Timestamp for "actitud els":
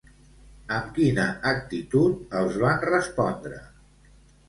1.51-2.61